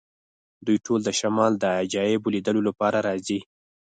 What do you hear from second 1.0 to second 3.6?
د شمال د عجایبو لیدلو لپاره راځي